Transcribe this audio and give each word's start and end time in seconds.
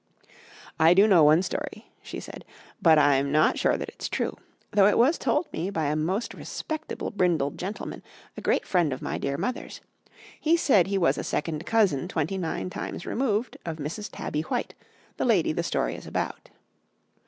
"I 0.79 0.95
do 0.95 1.05
know 1.07 1.23
one 1.25 1.43
story," 1.43 1.91
she 2.01 2.19
said; 2.19 2.43
"but 2.81 2.97
I'm 2.97 3.31
not 3.31 3.59
sure 3.59 3.77
that 3.77 3.89
it's 3.89 4.09
true, 4.09 4.35
though 4.71 4.87
it 4.87 4.97
was 4.97 5.19
told 5.19 5.45
me 5.53 5.69
by 5.69 5.85
a 5.85 5.95
most 5.95 6.33
respectable 6.33 7.11
brindled 7.11 7.55
gentleman, 7.59 8.01
a 8.35 8.41
great 8.41 8.65
friend 8.65 8.93
of 8.93 9.03
my 9.03 9.19
dear 9.19 9.37
mother's. 9.37 9.79
He 10.39 10.57
said 10.57 10.87
he 10.87 10.97
was 10.97 11.19
a 11.19 11.23
second 11.23 11.67
cousin 11.67 12.07
twenty 12.07 12.39
nine 12.39 12.71
times 12.71 13.05
removed 13.05 13.57
of 13.63 13.77
Mrs. 13.77 14.09
Tabby 14.11 14.41
White, 14.41 14.73
the 15.17 15.25
lady 15.25 15.51
the 15.53 15.61
story 15.61 15.93
is 15.93 16.07
about." 16.07 16.49